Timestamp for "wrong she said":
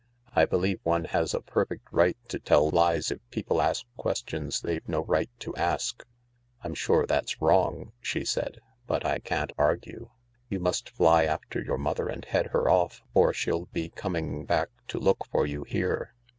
7.39-8.61